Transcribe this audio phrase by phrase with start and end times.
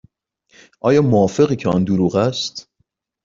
[0.79, 2.67] آیا موافقی که آن دروغ است؟